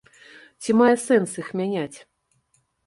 [0.63, 1.97] Ці мае сэнс іх мяняць?